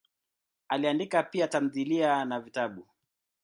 [0.69, 2.87] Aliandika pia tamthilia na vitabu.